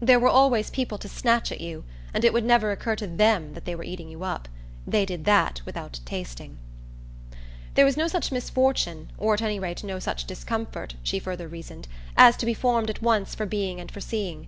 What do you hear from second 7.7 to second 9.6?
There was no such misfortune, or at any